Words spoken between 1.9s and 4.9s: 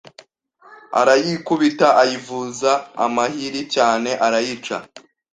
ayivuza amahiri cyane arayica